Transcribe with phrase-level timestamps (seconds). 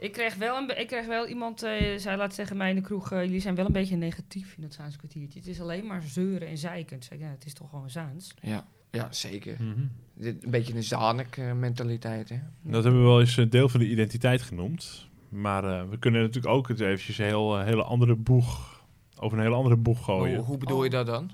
[0.00, 2.80] Ik kreeg wel, een, ik kreeg wel iemand, eh zei laat zeggen mij in de
[2.80, 5.38] kroeg, eh, jullie zijn wel een beetje negatief in het Zaans kwartiertje.
[5.38, 6.96] Het is alleen maar zeuren en zeiken.
[6.96, 8.34] Ik zei, ja, het is toch gewoon Zaans.
[8.42, 9.56] Ja, ja zeker.
[9.58, 9.80] Mhm.
[10.14, 12.38] Dit, een beetje een Zanek eh, mentaliteit, hè?
[12.62, 15.08] Dat hebben we wel eens een deel van de identiteit genoemd.
[15.28, 18.82] Maar eh, we kunnen natuurlijk ook het eventjes een heel, hele andere boeg,
[19.16, 20.36] over een hele andere boeg gooien.
[20.36, 21.30] Hoe, hoe bedoel je dat dan?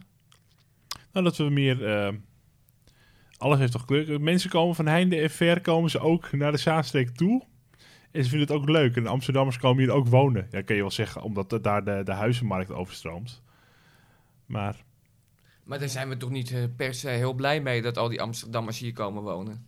[1.13, 2.15] Nou, dat we meer...
[3.37, 4.21] alles heeft toch kleur.
[4.21, 7.43] Mensen komen van heinde en ver komen ze ook naar de Zaanstreek toe.
[8.17, 8.97] En ze vinden het ook leuk.
[8.97, 10.47] En de Amsterdammers komen hier ook wonen.
[10.51, 13.43] Ja, kan je wel zeggen, omdat daar de, de huizenmarkt overstroomt.
[14.47, 14.85] Maar
[15.65, 18.23] Maar daar zijn we toch niet eh, per se heel blij mee dat al die
[18.23, 19.67] Amsterdammers hier komen wonen.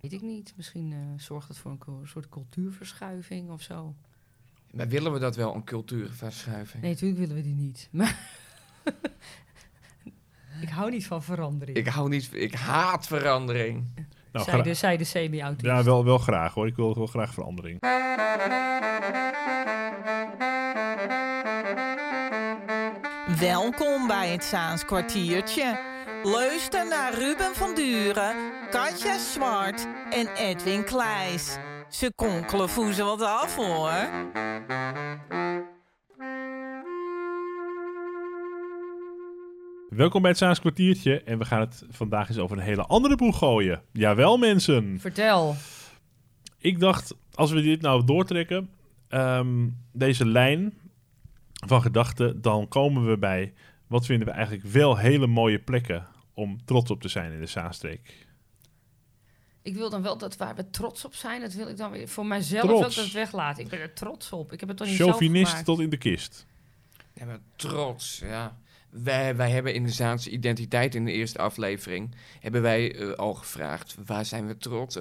[0.00, 0.52] Weet ik niet.
[0.56, 3.94] Misschien eh, zorgt het voor een soort cultuurverschuiving of zo.
[4.70, 6.82] Maar willen we dat wel, een cultuurverschuiving?
[6.82, 7.88] Nee, natuurlijk willen we die niet.
[7.92, 8.18] Maar
[10.60, 11.76] ik hou niet van verandering.
[11.76, 14.03] Ik hou niet, ik haat verandering.
[14.34, 15.66] Nou, gra- de, zei de semi-autist.
[15.72, 16.66] ja, wel, wel graag hoor.
[16.66, 17.78] Ik wil wel graag verandering.
[23.40, 25.78] Welkom bij het Zaans kwartiertje.
[26.22, 28.34] Luister naar Ruben van Duren,
[28.70, 31.56] Katja Zwart en Edwin Kleijs.
[31.88, 33.92] Ze konkelen voezen wat af hoor.
[39.96, 41.22] Welkom bij het Zaans kwartiertje.
[41.22, 43.82] En we gaan het vandaag eens over een hele andere boeg gooien.
[43.92, 45.00] Jawel mensen.
[45.00, 45.56] Vertel.
[46.58, 48.70] Ik dacht, als we dit nou doortrekken,
[49.08, 50.74] ehm, deze lijn
[51.66, 53.52] van gedachten, dan komen we bij
[53.86, 57.46] wat vinden we eigenlijk wel hele mooie plekken om trots op te zijn in de
[57.46, 58.26] Zaanstreek.
[59.62, 62.08] Ik wil dan wel dat waar we trots op zijn, dat wil ik dan weer
[62.08, 62.98] voor mijzelf Trots.
[62.98, 63.64] ook dat weglaten.
[63.64, 64.52] Ik ben er trots op.
[64.52, 65.66] Ik heb het toch niet zelf Chauvinist gemaakt.
[65.66, 66.46] tot in de kist.
[67.12, 68.56] Ja, maar trots, ja.
[69.02, 72.14] Wij, wij hebben in de Zaanse identiteit in de eerste aflevering...
[72.40, 74.98] hebben wij eh, al gevraagd, waar zijn we trots?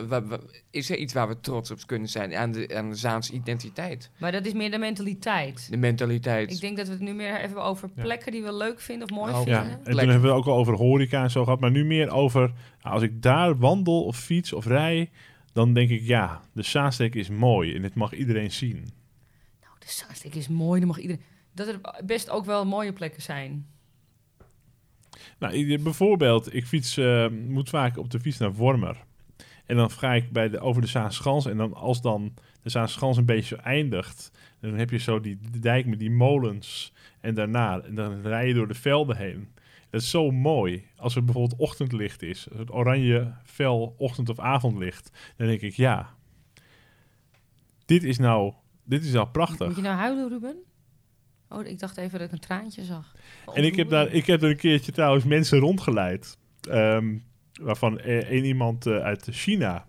[0.71, 4.09] Is er iets waar we trots op kunnen zijn aan de, aan de Zaanse identiteit?
[4.19, 5.67] Maar dat is meer de mentaliteit.
[5.69, 6.51] De mentaliteit.
[6.51, 8.01] Ik denk dat we het nu meer even over Ja.
[8.03, 9.77] plekken die we leuk vinden of mooi Oh, Ja, vinden.
[9.77, 9.97] en Plek.
[9.99, 12.41] toen hebben we ook al over horeca en zo gehad, maar nu meer over,
[12.81, 15.09] nou, als ik daar wandel of fiets of rij,
[15.51, 18.75] dan denk ik ja, de Zaanstreek is mooi en dit mag iedereen zien.
[19.61, 21.21] Nou, de Zaanstreek is mooi, dan mag iedereen...
[21.55, 23.67] Dat er best ook wel mooie plekken zijn.
[25.39, 28.97] Nou, bijvoorbeeld, ik fiets, eh, moet vaak op de fiets naar Wormer.
[29.65, 31.45] En dan ga ik bij de, over de Zaanschans.
[31.45, 35.85] En dan als dan de Zaanschans een beetje eindigt, dan heb je zo die dijk
[35.85, 36.93] met die molens.
[37.21, 39.47] En daarna, en dan rij je door de velden heen.
[39.89, 40.83] Dat is zo mooi.
[40.95, 46.15] Als er bijvoorbeeld ochtendlicht is, het oranje fel ochtend- of avondlicht, dan denk ik ja,
[47.85, 49.67] dit is nou, dit is nou prachtig.
[49.67, 50.55] Moet je nou huilen, Ruben?
[51.53, 53.15] Oh, ik dacht even dat ik een traantje zag.
[53.53, 56.37] En ik heb, daar, ik heb er een keertje trouwens mensen rondgeleid.
[56.69, 57.17] ehm,
[57.61, 59.85] waarvan eh, één iemand eh, uit China.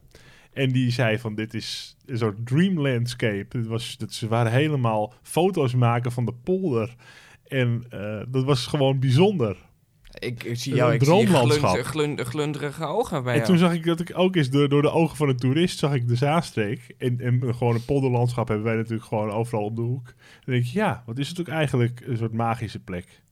[0.53, 3.47] En die zei van dit is een soort dream landscape.
[3.49, 6.95] Dit was, dat ze waren helemaal foto's maken van de polder.
[7.49, 9.57] En eh, dat was gewoon bijzonder.
[10.19, 11.71] Ik, ik zie Een jou, ik zie droomlandschap.
[11.71, 13.51] glund- glund- glunderige ogen bij en jou.
[13.51, 15.95] toen zag ik dat ik ook eens door, door de ogen van een toerist zag
[15.95, 16.95] ik de Zaanstreek.
[16.99, 20.05] En, en gewoon een polderlandschap hebben wij natuurlijk gewoon overal op de hoek.
[20.05, 23.23] Dan denk ik, ja, wat is het ook eigenlijk een soort magische plek.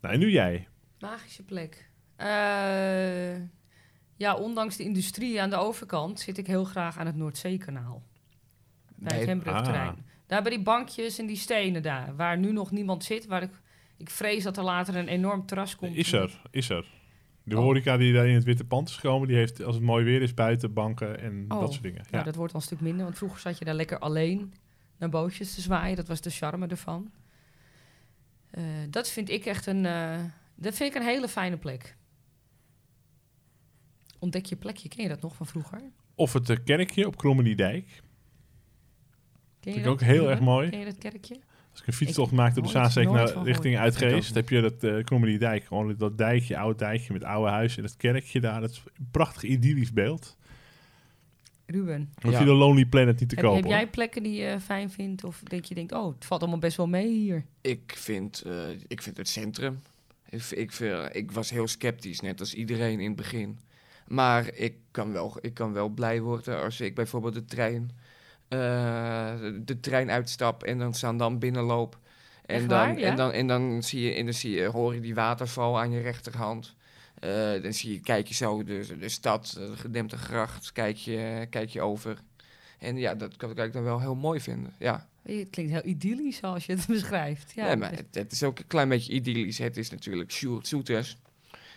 [0.00, 0.68] Nou, en nu jij.
[1.00, 1.90] Magische plek.
[2.16, 3.36] Eh,
[4.16, 8.02] ja, ondanks de industrie aan de overkant zit ik heel graag aan het Noordzeekanaal.
[8.96, 9.88] Bij Nee, het Hembrugterrein.
[9.88, 9.94] ah.
[10.26, 13.26] Daar bij die bankjes en die stenen daar, waar nu nog niemand zit.
[13.26, 13.50] Waar ik,
[13.96, 15.96] ik vrees dat er later een enorm terras komt.
[15.96, 16.94] Is er, is er.
[17.42, 17.62] De Oh.
[17.62, 20.22] horeca die daar in het witte pand is gekomen, die heeft als het mooi weer
[20.22, 22.04] is buiten banken en Oh, dat soort dingen.
[22.10, 22.24] Ja, Ja.
[22.24, 23.04] dat wordt wel een stuk minder.
[23.04, 24.54] Want vroeger zat je daar lekker alleen
[24.98, 25.96] naar bootjes te zwaaien.
[25.96, 27.10] Dat was de charme ervan.
[28.50, 30.18] Eh, dat vind ik echt een, eh,
[30.54, 31.96] dat vind ik een hele fijne plek.
[34.18, 34.88] Ontdek je plekje.
[34.88, 35.80] Ken je dat nog van vroeger?
[36.14, 37.84] Of het eh, kerkje op Krommeniedijk.
[37.86, 37.94] Ken
[39.60, 40.68] je Vind ik dat, ook heel erg mooi.
[40.70, 41.36] Ken je dat kerkje?
[41.76, 44.84] Als ik een fietstocht Ik- maak door de Zaanstreek naar richting Uitgeest, heb je dat
[44.84, 45.64] uh, Krommeniedijk.
[45.64, 48.60] Gewoon dat dijkje, oud dijkje met oude huizen en dat kerkje daar.
[48.60, 50.36] Dat is een prachtig idyllisch beeld.
[51.66, 52.38] Ruben, Hoef Ja.
[52.38, 53.60] je de Lonely Planet niet te heb, kopen.
[53.62, 55.24] heb jij plekken die je fijn vindt?
[55.24, 57.44] Of denk je denkt, oh, het valt allemaal best wel mee hier.
[57.60, 58.52] Ik vind, eh,
[58.88, 59.78] ik vind het centrum.
[60.30, 63.58] Ik, v- ik, vind- ik was heel sceptisch, net als iedereen in het begin.
[64.06, 67.96] Maar ik kan wel, ik kan wel blij worden als ik bijvoorbeeld de trein, eh,
[68.48, 71.98] de trein uitstap en dan staan dan binnenloop.
[72.46, 72.98] En dan?
[72.98, 73.10] Ja?
[73.10, 75.90] en dan, en dan zie je, en dan zie je, hoor je die waterval aan
[75.90, 76.74] je rechterhand.
[77.18, 81.46] Eh, dan zie je, kijk je zo de, de stad, de gedempte gracht, kijk je,
[81.50, 82.18] kijk je over.
[82.78, 84.74] En ja, dat kan, ik dan wel heel mooi vinden.
[84.78, 87.52] Ja, Het klinkt heel idyllisch zoals je het beschrijft.
[87.54, 89.58] Ja, ja, maar het, het is ook een klein beetje idyllisch.
[89.58, 91.16] Het is natuurlijk Sjoerd Soeters.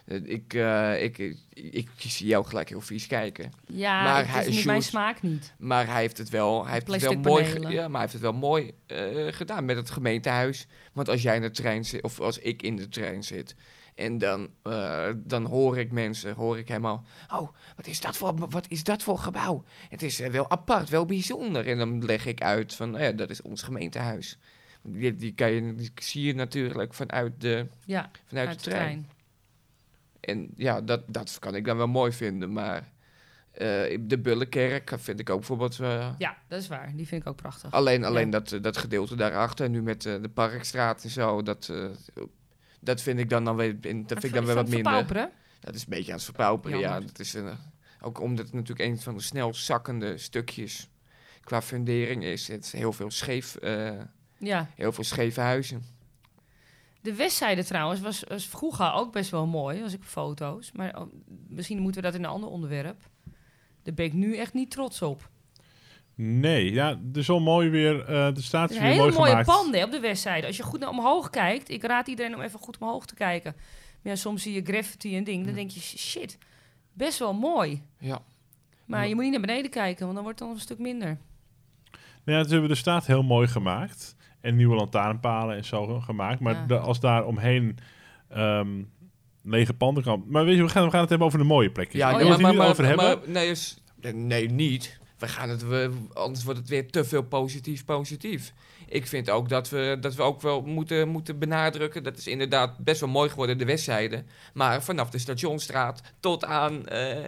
[0.09, 1.35] Eh, Ik, eh, ik, ik,
[1.73, 3.51] ik zie jou gelijk heel vies kijken.
[3.67, 5.53] Ja, Maar het hij- is niet mijn smaak niet.
[5.57, 8.21] Maar hij heeft het wel, hij heeft het wel mooi, ja, maar hij heeft het
[8.21, 10.67] wel mooi eh, gedaan met het gemeentehuis.
[10.93, 13.55] Want als jij in de trein zit, of als ik in de trein zit,
[13.95, 14.49] en dan,
[15.15, 17.03] dan hoor ik mensen, hoor ik helemaal,
[17.33, 19.63] oh, wat is dat voor, wat is dat voor gebouw?
[19.89, 21.67] Het is wel apart, wel bijzonder.
[21.67, 24.37] En dan leg ik uit van, nou ja, dat is ons gemeentehuis.
[24.83, 29.09] Die, die, kan je, die zie je natuurlijk vanuit de, Ja, vanuit uit de trein.
[30.19, 32.91] En ja, dat, dat kan ik dan wel mooi vinden, maar
[33.51, 35.79] eh, de Bullenkerk vind ik ook bijvoorbeeld...
[35.79, 36.91] eh, Ja, dat is waar.
[36.95, 37.71] Die vind ik ook prachtig.
[37.71, 38.39] Alleen, alleen Ja.
[38.39, 41.73] dat, dat gedeelte daarachter, nu met eh, de Parkstraat en zo, dat,
[42.79, 45.29] dat vind ik dan, dan weer, in- dat vind ik dan weer wat minder.
[45.59, 46.99] Dat is een beetje aan het verpauperen, ja.
[46.99, 47.35] Dat is,
[48.01, 50.89] ook omdat het natuurlijk een van de snel zakkende stukjes
[51.43, 52.47] qua fundering is.
[52.47, 53.57] Het is heel veel scheef,
[54.37, 54.69] Ja.
[54.75, 55.83] heel veel scheve huizen.
[57.01, 60.71] De westzijde trouwens was, was vroeger ook best wel mooi, als ik foto's.
[60.71, 61.13] Maar oh,
[61.47, 63.01] misschien moeten we dat in een ander onderwerp.
[63.83, 65.29] Daar ben ik nu echt niet trots op.
[66.15, 69.29] Nee, ja, er is wel mooi weer, eh de staat is weer mooi hele mooie
[69.29, 69.47] gemaakt.
[69.47, 70.47] panden hè, op de westzijde.
[70.47, 73.53] Als je goed naar omhoog kijkt, ik raad iedereen om even goed omhoog te kijken.
[74.01, 76.37] Maar ja, soms zie je graffiti en ding, dan denk je, shit,
[76.93, 77.81] best wel mooi.
[77.99, 78.21] Ja.
[78.85, 79.07] Maar Ja.
[79.07, 81.17] je moet niet naar beneden kijken, want dan wordt het dan een stuk minder.
[82.25, 84.15] Nou ja, ze hebben de staat heel mooi gemaakt.
[84.41, 86.39] En nieuwe lantaarnpalen en zo gemaakt.
[86.39, 86.65] Maar Ja.
[86.65, 87.77] de- als daar omheen
[88.29, 88.67] ehm,
[89.43, 90.23] lege panden kan...
[90.27, 92.01] Maar weet je, we gaan, we gaan het hebben over de mooie plekjes.
[92.01, 93.05] Ja, Oh, we het hier over hebben...
[93.05, 93.77] maar- nee, is-
[94.13, 94.99] nee, niet.
[95.17, 98.53] We gaan het, we, anders wordt het weer te veel positief, positief.
[98.87, 102.03] Ik vind ook dat we, dat we ook wel moeten, moeten benadrukken.
[102.03, 104.23] Dat is inderdaad best wel mooi geworden, de westzijde.
[104.53, 107.25] Maar vanaf de Stationstraat tot aan, eh,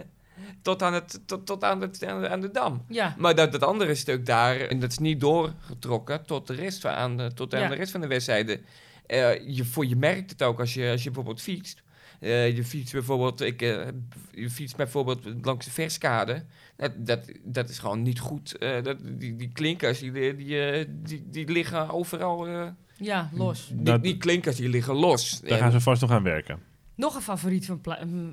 [0.62, 2.84] tot aan, het, tot, tot aan, het, aan, de, aan de Dam.
[2.88, 6.80] Ja, Maar dat, dat andere stuk daar, en dat is niet doorgetrokken tot de rest
[6.80, 7.68] van, aan de, tot aan Ja.
[7.68, 8.60] de rest van de westzijde.
[9.06, 11.82] Eh, je, voor, je merkt het ook als je, als je bijvoorbeeld fietst.
[12.20, 13.86] Eh, je fietst bijvoorbeeld, ik, eh,
[14.32, 16.44] je fietst bijvoorbeeld langs de Verskade.
[16.76, 18.56] Dat, dat, dat is gewoon niet goed.
[18.58, 22.46] Eh, dat, die, die klinkers, die, die, eh, die, die liggen overal.
[22.46, 22.66] eh,
[22.96, 23.70] ja, los.
[23.74, 25.40] Nou, die, die klinkers, die liggen los.
[25.40, 26.58] Daar En- gaan ze vast nog aan werken.
[26.94, 27.80] Nog een favoriet van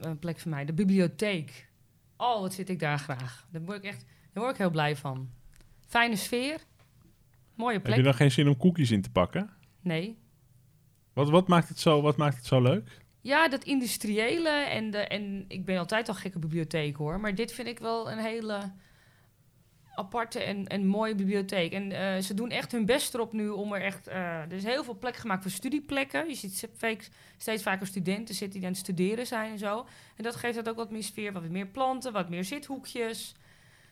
[0.02, 1.68] een plek van mij, de bibliotheek.
[2.22, 3.48] Oh, wat zit ik daar graag.
[3.52, 5.30] Daar word ik echt daar word ik heel blij van.
[5.88, 6.60] Fijne sfeer.
[7.56, 8.04] Mooie Heb je plek.
[8.04, 9.50] dan geen zin om koekjes in te pakken?
[9.82, 10.18] Nee.
[11.14, 13.02] Wat, wat, maakt, het zo, wat maakt het zo leuk?
[13.22, 17.20] Ja, dat industriële en, de, en ik ben altijd al gek op bibliotheek hoor.
[17.20, 18.72] Maar dit vind ik wel een hele
[20.00, 21.74] aparte en, en mooie bibliotheek.
[21.74, 24.08] En eh, ze doen echt hun best erop nu om er echt...
[24.08, 26.28] eh, er is heel veel plek gemaakt voor studieplekken.
[26.28, 26.70] Je ziet
[27.38, 29.86] steeds vaker studenten zitten die aan het studeren zijn en zo.
[30.16, 33.36] En dat geeft dat ook wat meer sfeer, wat meer planten, wat meer zithoekjes.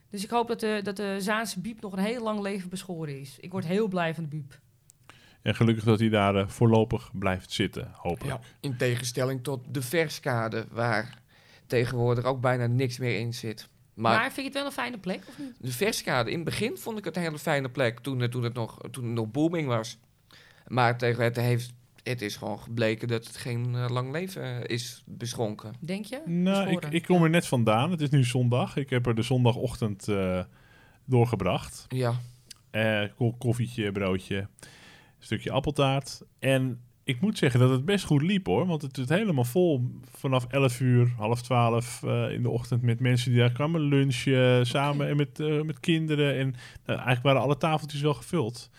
[0.09, 3.19] Dus ik hoop dat de, dat de Zaanse biep nog een heel lang leven beschoren
[3.19, 3.37] is.
[3.39, 4.59] Ik word heel blij van de biep.
[5.41, 8.43] En gelukkig dat hij daar eh, voorlopig blijft zitten, hopelijk.
[8.43, 11.21] Ja, in tegenstelling tot de Verskade, waar
[11.65, 13.69] tegenwoordig ook bijna niks meer in zit.
[13.97, 15.53] Maar, Maar, vind je het wel een fijne plek of niet?
[15.59, 18.43] de Verskade, in het begin vond ik het een hele fijne plek toen, het- toen,
[18.43, 19.97] het, nog, toen het nog booming was.
[20.67, 21.73] Maar tegen het, heeft,
[22.03, 25.73] het is gewoon gebleken dat het geen eh, lang leven is beschonken.
[25.79, 26.21] Denk je?
[26.25, 27.91] Nou, ik, ik kom er net vandaan.
[27.91, 28.75] Het is nu zondag.
[28.77, 30.43] Ik heb er de zondagochtend eh,
[31.05, 31.85] doorgebracht.
[31.87, 32.13] Ja,
[32.71, 34.47] Eh, ko- koffietje, broodje,
[35.19, 36.21] stukje appeltaart.
[36.39, 38.65] En ik moet zeggen dat het best goed liep hoor.
[38.65, 42.99] Want het is helemaal vol vanaf 11 uur, half 12 eh, in de ochtend met
[42.99, 44.65] mensen die daar kwamen lunchen.
[44.65, 46.37] Samen en met, eh, met kinderen.
[46.37, 46.45] En
[46.85, 48.69] nou, eigenlijk waren alle tafeltjes wel gevuld.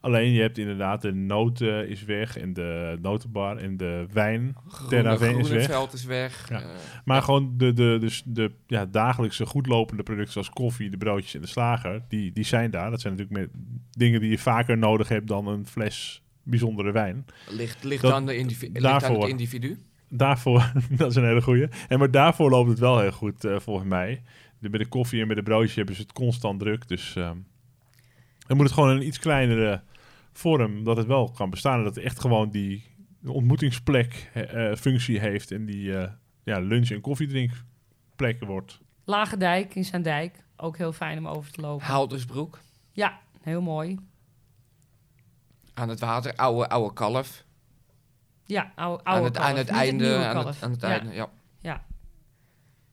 [0.00, 4.56] Alleen je hebt inderdaad de noten is weg en de notenbar en de wijn.
[4.88, 5.64] Terra groene, V is weg.
[5.64, 6.48] Groeneveld is weg.
[6.48, 6.60] Ja.
[6.60, 6.66] eh,
[7.04, 11.40] Maar gewoon de, de, dus de ja, dagelijkse goedlopende producten zoals koffie, de broodjes en
[11.40, 12.90] de slager, die, die zijn daar.
[12.90, 17.26] Dat zijn natuurlijk met dingen die je vaker nodig hebt dan een fles bijzondere wijn.
[17.48, 19.20] ligt ligt, Dat- aan, de indivi- ligt aan daarvoor.
[19.20, 19.78] het individu.
[20.08, 21.68] Daarvoor, dat is een hele goeie.
[21.88, 24.22] En maar daarvoor loopt het wel heel goed eh, volgens mij.
[24.58, 26.88] De, met de koffie en met de broodjes hebben ze het constant druk.
[26.88, 27.36] Dus ehm
[28.46, 29.82] dan moet het gewoon een iets kleinere
[30.32, 31.78] vorm, dat het wel kan bestaan.
[31.78, 32.84] En dat het echt gewoon die
[33.26, 36.10] ontmoetingsplek eh, functie heeft en die eh,
[36.44, 38.80] ja, lunch- en koffiedrinkplek wordt.
[39.04, 40.44] Lage Dijk in Zaandijk.
[40.56, 41.86] Ook heel fijn om over te lopen.
[41.86, 42.58] Houdersbroek,
[42.92, 43.98] Ja, heel mooi.
[45.80, 47.44] Aan het water, oude, oude kalf.
[48.44, 50.88] Ja, oude, aan oude het, aan kalf, het niet einde, aan het, aan het Ja.
[50.88, 51.30] einde, ja.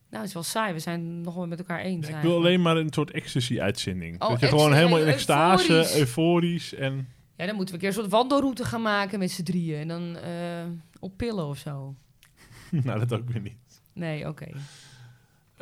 [0.09, 0.73] Nou, het is wel saai.
[0.73, 2.07] We zijn nog wel met elkaar eens.
[2.07, 4.21] Ik wil alleen maar een soort ecstasy-uitzending.
[4.21, 7.09] Oh, dat je gewoon helemaal in extase, euforisch en...
[7.35, 9.79] Ja, dan moeten we een keer een soort wandelroute gaan maken met z'n drieën.
[9.79, 10.65] En dan eh,
[10.99, 11.95] op pillen of zo.
[12.69, 13.81] nou, dat ook weer niet.
[13.93, 14.47] Nee, oké.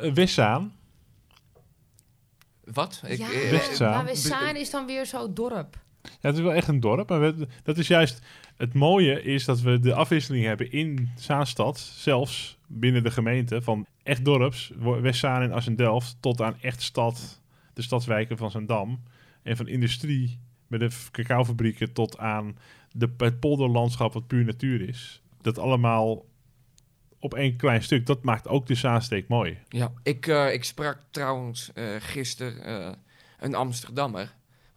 [0.00, 0.74] Uh, Wessaan.
[2.64, 3.02] Wat?
[3.06, 5.78] Ik, ja, eh, maar Westzaan is dan weer zo'n dorp.
[6.20, 7.08] Ja, het is wel echt een dorp.
[7.08, 7.32] Maar
[7.62, 8.22] dat is juist
[8.56, 13.86] het mooie is dat we de afwisseling hebben in Zaanstad, zelfs binnen de gemeente, van
[14.02, 17.40] echt dorps, Westzaan en Assendelft, tot aan echt stad,
[17.72, 19.02] de stadswijken van Zandam.
[19.42, 22.58] En van industrie, met de cacaofabrieken, tot aan
[22.92, 25.22] de, het polderlandschap wat puur natuur is.
[25.40, 26.24] Dat allemaal
[27.18, 28.06] op één klein stuk.
[28.06, 29.58] Dat maakt ook de Zaansteek mooi.
[29.68, 32.92] Ja, ik, eh, ik sprak trouwens eh gisteren eh,
[33.38, 34.34] een Amsterdammer.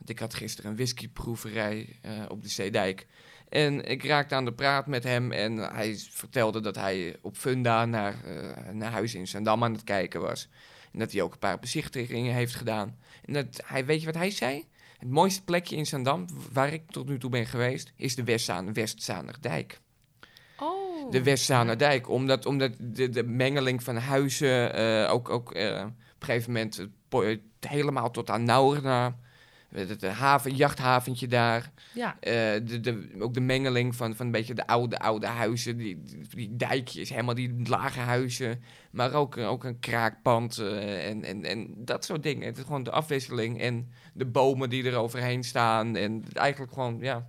[0.09, 3.07] Want ik had gisteren een whiskyproeverij eh, op de Zeedijk.
[3.49, 7.85] En ik raakte aan de praat met hem en hij vertelde dat hij op Funda
[7.85, 10.49] naar, eh naar huis in Zandam aan het kijken was.
[10.91, 12.97] En dat hij ook een paar bezichtigingen heeft gedaan.
[13.25, 14.65] En dat hij, weet je wat hij zei?
[14.97, 18.73] Het mooiste plekje in Zandam, waar ik tot nu toe ben geweest, is de Westzaan,
[18.73, 19.79] Westzaanerdijk.
[20.59, 21.11] Oh.
[21.11, 26.51] De Westzaanerdijk, omdat, omdat de, de mengeling van huizen eh, ook, ook op een gegeven
[26.51, 26.87] moment
[27.59, 29.15] helemaal tot aan Naurna,
[29.71, 32.17] het, het haven, jachthaventje daar, Ja.
[32.19, 32.31] eh,
[32.63, 36.01] de, de, ook de mengeling van, van een beetje de oude, oude huizen, die,
[36.35, 38.61] die, dijkjes, helemaal die lage huizen,
[38.91, 42.45] maar ook, eh, ook een kraakpand eh, en, en, en dat soort dingen.
[42.45, 46.97] Het is gewoon de afwisseling en de bomen die er overheen staan en eigenlijk gewoon,
[47.01, 47.27] ja,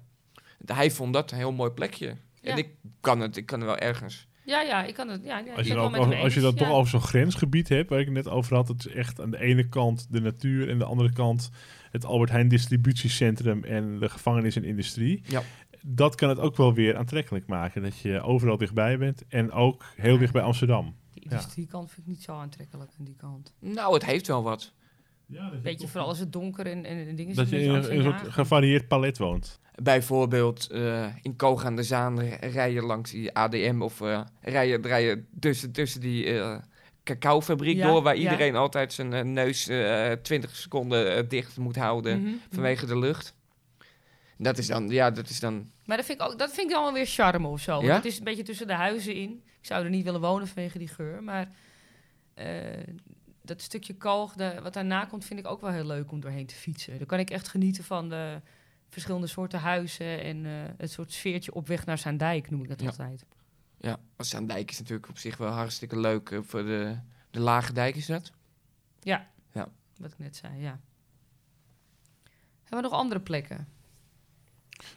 [0.66, 2.16] hij vond dat een heel mooi plekje.
[2.40, 2.50] Ja.
[2.50, 2.68] En ik
[3.00, 4.28] kan het, ik kan er wel ergens.
[4.44, 5.24] Ja, ja, ik kan het.
[5.24, 8.14] Ja, ja, Als je, dan als je toch over zo'n grensgebied hebt, waar ik het
[8.14, 11.12] net over had, het is echt aan de ene kant de natuur en de andere
[11.12, 11.50] kant
[11.90, 15.22] het Albert Heijn distributiecentrum en de gevangenis en industrie.
[15.24, 15.42] Ja.
[15.82, 19.84] Dat kan het ook wel weer aantrekkelijk maken, dat je overal dichtbij bent en ook
[19.96, 20.94] heel dicht bij Amsterdam.
[21.12, 23.54] Die industriekant vind ik niet zo aantrekkelijk aan die kant.
[23.58, 24.72] Nou, het heeft wel wat.
[25.62, 28.02] Beetje vooral als het donker en, en, en dingen Dat je in een, in een
[28.02, 29.60] soort gevarieerd palet woont.
[29.74, 35.26] Bijvoorbeeld eh, in Koog aan de Zaan rijden langs die ADM of eh, rijden, rijden
[35.40, 36.58] tussen, tussen die eh
[37.04, 38.22] cacaofabriek Ja, door, waar ja.
[38.22, 42.98] iedereen altijd zijn eh, neus eh 20 seconden eh, dicht moet houden Mhm, vanwege de
[42.98, 43.34] lucht.
[44.36, 45.70] Dat is dan, ja, dat is dan.
[45.84, 47.72] Maar dat vind ik, ook, dat vind ik dan wel weer charme of zo.
[47.72, 47.86] want?
[47.86, 49.42] Het is een beetje tussen de huizen in.
[49.60, 51.22] Ik zou er niet willen wonen vanwege die geur.
[51.22, 51.50] Maar
[52.34, 52.46] eh,
[53.42, 56.46] dat stukje kalk de, wat daarna komt, vind ik ook wel heel leuk om doorheen
[56.46, 56.98] te fietsen.
[56.98, 58.40] Dan kan ik echt genieten van de
[58.88, 60.22] verschillende soorten huizen.
[60.22, 63.24] En eh, het soort sfeertje op weg naar Zaandijk, noem ik dat altijd.
[63.80, 66.30] Ja, Zaandijk is natuurlijk op zich wel hartstikke leuk.
[66.30, 66.96] eh, voor de,
[67.30, 68.32] de Lage Dijk is dat.
[69.98, 70.80] Wat ik net zei, ja.
[72.62, 73.68] Hebben we nog andere plekken?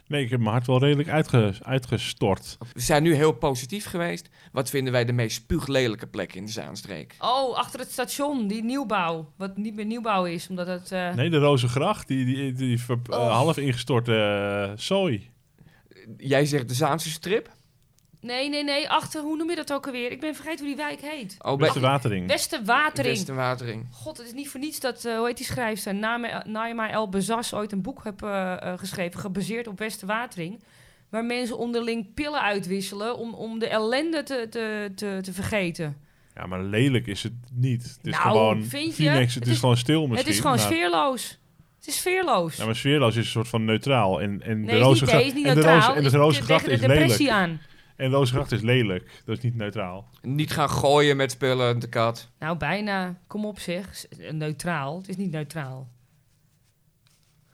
[0.06, 2.56] Nee, ik heb mijn hart wel redelijk uitge- uitgestort.
[2.72, 4.28] We zijn nu heel positief geweest.
[4.52, 7.14] Wat vinden wij de meest spuuglelijke plek in de Zaanstreek?
[7.18, 9.32] Oh, achter het station, die nieuwbouw.
[9.36, 10.92] Wat niet meer nieuwbouw is, omdat het...
[10.92, 13.32] eh, Nee, de Rozengracht, die, die, die eh, Oh.
[13.32, 15.30] half ingestorte eh, zooi.
[16.16, 17.56] Jij zegt de Zaanse strip?
[18.24, 18.88] Nee, nee, nee.
[18.90, 20.10] Achter, hoe noem je dat ook alweer?
[20.10, 21.36] Ik ben vergeten hoe die wijk heet.
[21.38, 22.26] Oh, Westerwatering.
[22.28, 23.14] Westerwatering.
[23.16, 23.86] Westerwatering.
[23.90, 25.94] God, het is niet voor niets dat, eh, hoe heet die schrijfster,
[26.44, 30.62] Naima El Bezas ooit een boek heb eh, eh, geschreven, gebaseerd op Westerwatering.
[31.08, 35.96] Waar mensen onderling pillen uitwisselen om, om de ellende te, te, te, te vergeten.
[36.34, 37.82] Ja, maar lelijk is het niet.
[37.82, 39.02] Het is Nou, gewoon vind je?
[39.02, 40.18] Phoenix, het, Het is, is- gewoon stil misschien.
[40.18, 41.38] het is gewoon maar, sfeerloos.
[41.78, 42.56] Het is sfeerloos.
[42.56, 44.20] Ja, maar sfeerloos is een soort van neutraal.
[44.20, 45.74] En, en nee, de niet, nee, en de neutraal.
[45.74, 46.80] Roze- en de Is lelijk.
[46.80, 47.60] depressie aan.
[47.96, 49.22] En de Rozengracht is lelijk.
[49.24, 50.08] Dat is niet neutraal.
[50.22, 52.28] Niet gaan gooien met spullen, de kat.
[52.38, 53.14] Nou, bijna.
[53.26, 54.04] Kom op zeg.
[54.30, 54.96] Neutraal.
[54.96, 55.88] Het is niet neutraal.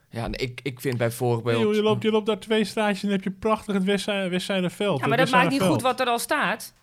[0.09, 1.61] Ja, ik, ik vind Nee, bijvoorbeeld...
[1.61, 4.29] joh, je, loopt, je loopt daar twee straatjes en dan heb je prachtig het Westzij-
[4.29, 4.99] Westzijderveld.
[4.99, 6.73] Ja, maar dat maakt niet goed wat er al staat.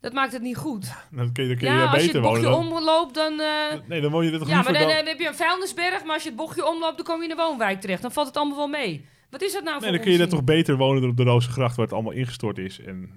[0.00, 0.92] Dat maakt het niet goed.
[1.10, 2.68] Dan kun je, dan kun je Ja, daar als je het bochtje wonen.
[2.70, 3.40] dan- omloopt, dan...
[3.40, 5.06] eh, Nee, dan woon je er toch Ja, maar dan, dan...
[5.06, 7.42] heb je een vuilnisberg, maar als je het bochtje omloopt, dan kom je in de
[7.42, 8.02] woonwijk terecht.
[8.02, 9.06] Dan valt het allemaal wel mee.
[9.34, 10.38] Wat is dat nou Nee, voor dan kun je daar onzin?
[10.46, 12.80] toch beter wonen dan op de Rozengracht, waar het allemaal ingestort is.
[12.80, 13.10] En,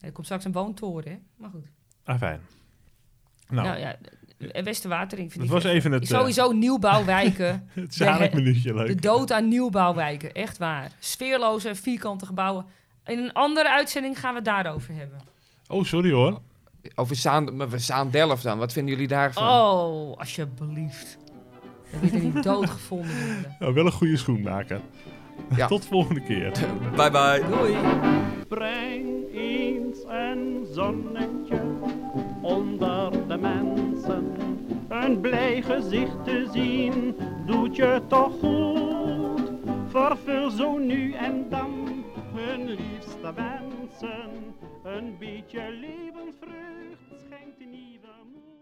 [0.00, 1.18] Er komt straks een woontoren, hè?
[1.36, 1.66] Maar goed.
[2.04, 2.40] ah, fijn.
[3.48, 3.96] Nou, Nou, ja,
[4.52, 5.62] eh, Westerwatering vind dat ik...
[5.62, 7.68] was echt- even het, eh, Sowieso nieuwbouwwijken.
[7.74, 8.86] het zalig minuutje leuk.
[8.86, 10.32] de dood aan nieuwbouwwijken.
[10.32, 10.90] Echt waar.
[10.98, 12.66] Sfeerloze, vierkante gebouwen.
[13.06, 15.18] In een andere uitzending gaan we het daarover hebben.
[15.68, 16.40] Oh, sorry hoor.
[16.94, 19.48] Over Zaan, maar we Zaandelft dan, wat vinden jullie daarvan?
[19.48, 21.18] Oh, alsjeblieft.
[21.92, 23.56] Dat wil je niet doodgevonden worden.
[23.58, 24.80] Nou, wel een goede schoenmaker.
[25.56, 25.66] Ja.
[25.66, 26.52] Tot volgende keer.
[26.96, 27.42] bye bye.
[27.50, 27.76] Doei.
[28.48, 31.60] Breng eens een zonnetje
[32.42, 34.36] onder de mensen.
[34.88, 37.16] Een blij gezicht te zien
[37.46, 39.52] doet je toch goed.
[39.88, 42.04] Vervul zo nu en dan
[42.34, 44.30] hun liefste wensen.
[44.84, 48.57] Een beetje levensvreugd schenkt ieder moed.